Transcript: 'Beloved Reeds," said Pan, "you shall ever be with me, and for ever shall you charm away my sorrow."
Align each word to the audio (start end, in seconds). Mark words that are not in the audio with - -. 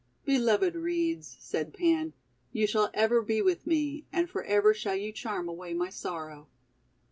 'Beloved 0.25 0.73
Reeds," 0.73 1.37
said 1.39 1.75
Pan, 1.75 2.13
"you 2.51 2.65
shall 2.65 2.89
ever 2.91 3.21
be 3.21 3.39
with 3.39 3.67
me, 3.67 4.07
and 4.11 4.27
for 4.27 4.43
ever 4.45 4.73
shall 4.73 4.95
you 4.95 5.11
charm 5.11 5.47
away 5.47 5.75
my 5.75 5.91
sorrow." 5.91 6.49